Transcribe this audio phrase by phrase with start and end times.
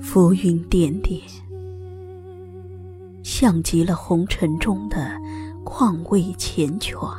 [0.00, 1.20] 浮云点点，
[3.24, 4.96] 像极了红尘中的
[5.76, 7.12] 况味缱绻。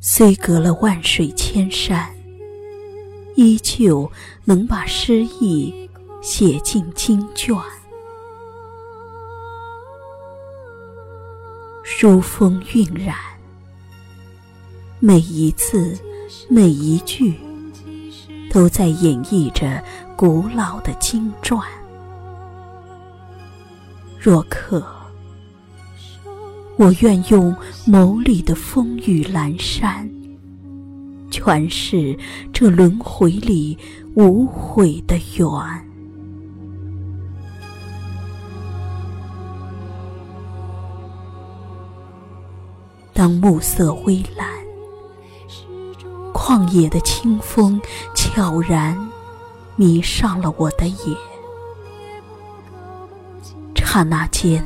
[0.00, 2.12] 虽隔了万水千山，
[3.36, 4.10] 依旧
[4.44, 5.88] 能把诗意
[6.20, 7.56] 写进经卷。
[11.84, 13.14] 书风晕染，
[14.98, 15.96] 每一字，
[16.48, 17.38] 每一句。
[18.50, 19.84] 都在演绎着
[20.16, 21.62] 古老的经传。
[24.18, 24.95] 若可，
[26.78, 30.08] 我愿用眸里的风雨阑珊，
[31.30, 32.16] 诠释
[32.52, 33.76] 这轮回里
[34.14, 35.48] 无悔的缘。
[43.14, 44.54] 当暮色微蓝。
[46.34, 47.80] 旷野的清风
[48.14, 48.96] 悄然
[49.74, 51.16] 迷上了我的眼，
[53.74, 54.62] 刹那间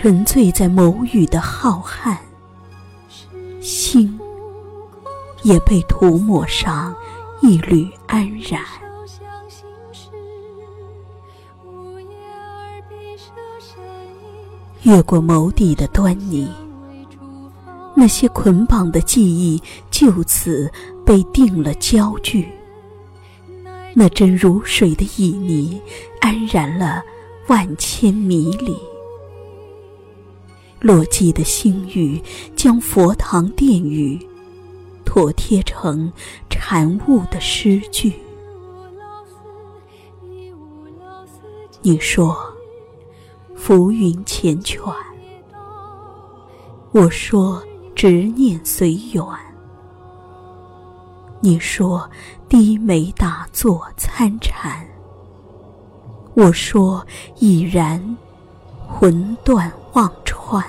[0.00, 2.16] 沉醉在眸雨的浩瀚，
[3.60, 4.16] 心
[5.42, 6.94] 也被涂抹上
[7.42, 8.62] 一缕安然。
[14.82, 16.48] 越过眸底的端倪。
[17.96, 19.60] 那些捆绑的记忆
[19.90, 20.70] 就此
[21.04, 22.48] 被定了焦距，
[23.94, 25.80] 那真如水的旖旎
[26.20, 27.02] 安然了
[27.48, 28.76] 万千迷离。
[30.80, 32.22] 落寂的星语
[32.56, 34.18] 将佛堂殿宇
[35.04, 36.12] 妥贴成
[36.48, 38.12] 禅悟的诗句。
[41.82, 42.36] 你说
[43.54, 44.94] 浮云缱绻，
[46.92, 47.62] 我说。
[47.98, 49.24] 执念随缘，
[51.40, 52.08] 你说
[52.48, 54.86] 低眉打坐参禅，
[56.34, 57.04] 我说
[57.40, 58.16] 已然
[58.86, 60.64] 魂断忘川。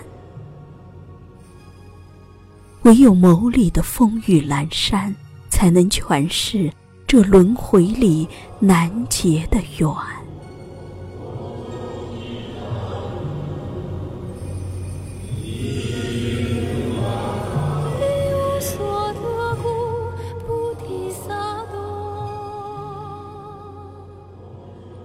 [2.82, 5.16] 唯有眸里的风雨阑珊，
[5.52, 6.74] 才能诠释
[7.06, 9.88] 这轮回里难结的缘。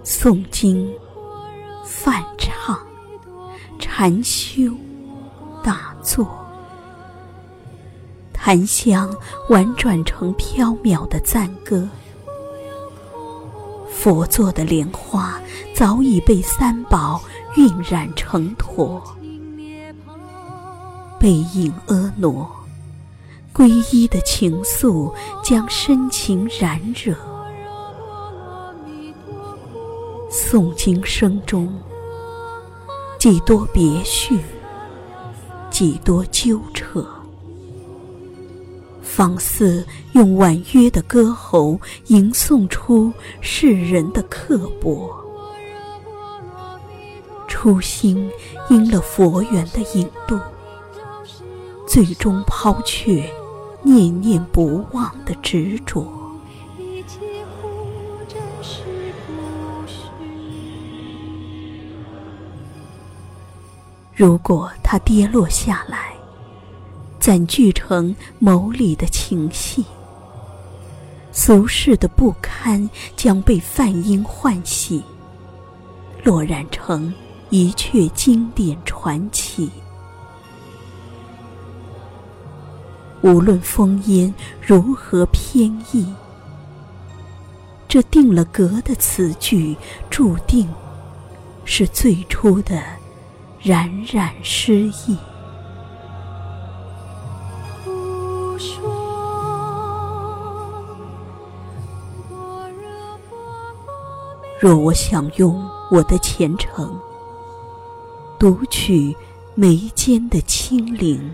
[0.03, 0.91] 诵经、
[1.83, 2.25] 梵
[3.97, 4.73] 唱、禅修、
[5.63, 6.27] 打坐，
[8.33, 9.09] 檀香
[9.49, 11.87] 婉转成飘渺的赞歌。
[13.89, 15.39] 佛座的莲花
[15.73, 17.21] 早已被三宝
[17.55, 19.01] 晕染成陀，
[21.17, 22.49] 背影婀娜，
[23.53, 27.15] 皈依的情愫将深情燃热。
[30.29, 31.73] 诵经声中，
[33.25, 34.39] 几多别绪，
[35.71, 37.03] 几多纠扯，
[39.01, 45.09] 仿似用婉约的歌喉吟诵出世人的刻薄。
[47.47, 48.29] 初心
[48.69, 50.39] 因了佛缘的引渡，
[51.87, 53.27] 最终抛却
[53.81, 56.05] 念念不忘的执着。
[64.15, 66.13] 如果它跌落下来，
[67.19, 69.83] 攒聚成眸里的情系，
[71.33, 75.03] 俗世的不堪将被梵音唤醒，
[76.23, 77.13] 落染成
[77.49, 79.69] 一阙经典传奇。
[83.21, 86.13] 无论风烟如何偏逸，
[87.85, 89.75] 这定了格的词句，
[90.09, 90.69] 注定
[91.65, 92.81] 是最初的。
[93.65, 94.75] 冉冉诗
[95.07, 95.17] 意。
[104.59, 106.95] 若我想用我的虔诚，
[108.37, 109.15] 读取
[109.55, 111.33] 眉间的清灵，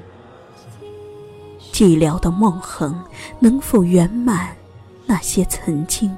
[1.73, 2.95] 寂寥的梦痕
[3.39, 4.55] 能否圆满
[5.05, 6.15] 那些曾经？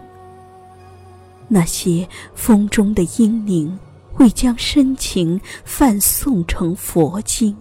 [1.47, 3.79] 那些风中的英灵。
[4.13, 7.55] 会将深情泛诵成佛经。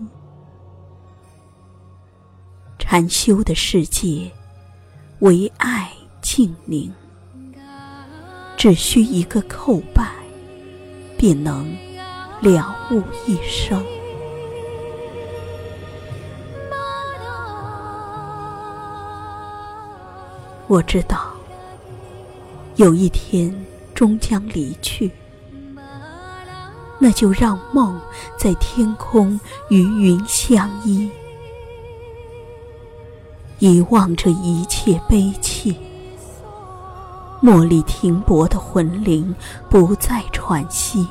[2.78, 4.30] 禅修的世界，
[5.20, 5.90] 唯爱
[6.20, 6.92] 静宁，
[8.56, 10.12] 只需一个叩拜，
[11.16, 11.74] 便能
[12.40, 13.82] 了悟一生。
[20.68, 21.32] 我知道，
[22.76, 23.54] 有一天
[23.94, 25.10] 终将离去，
[27.02, 28.00] 那就让梦
[28.38, 29.40] 在天空
[29.70, 31.10] 与云相依。
[33.58, 35.76] 遗忘这一切悲戚，
[37.42, 39.34] 茉莉停泊的魂灵
[39.68, 41.04] 不再喘息。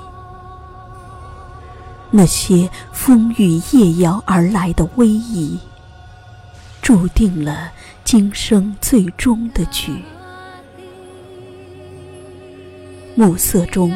[2.10, 5.60] 那些风雨夜摇而来的威仪，
[6.82, 7.70] 注定了
[8.06, 10.02] 今生最终的局。
[13.14, 13.92] 暮色中，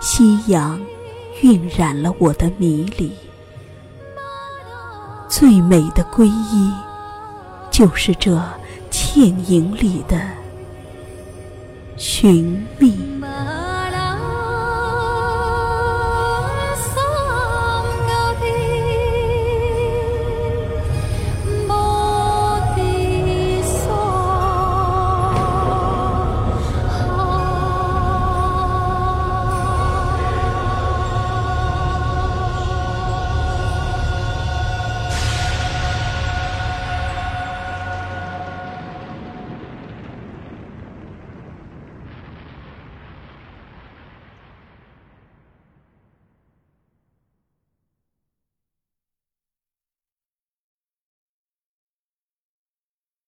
[0.00, 0.80] 夕阳
[1.44, 3.10] 晕染了我的迷离。
[5.30, 6.84] 最美的皈依。
[7.74, 8.40] 就是这
[8.88, 10.16] 倩影里的
[11.96, 13.13] 寻觅。